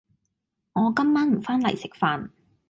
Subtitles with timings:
[0.73, 2.31] 我今晚唔返黎食飯.